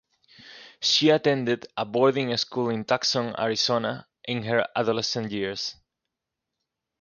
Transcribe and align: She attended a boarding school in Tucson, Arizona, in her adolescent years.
She 0.79 1.11
attended 1.11 1.67
a 1.77 1.85
boarding 1.85 2.35
school 2.37 2.69
in 2.71 2.85
Tucson, 2.85 3.35
Arizona, 3.37 4.07
in 4.23 4.41
her 4.41 4.65
adolescent 4.75 5.29
years. 5.31 5.75